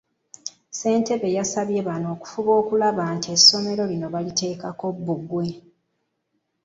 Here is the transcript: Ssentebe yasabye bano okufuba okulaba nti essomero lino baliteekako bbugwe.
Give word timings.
Ssentebe 0.69 1.29
yasabye 1.37 1.79
bano 1.87 2.07
okufuba 2.15 2.51
okulaba 2.61 3.03
nti 3.15 3.27
essomero 3.35 3.83
lino 3.91 4.07
baliteekako 4.13 4.85
bbugwe. 4.97 5.47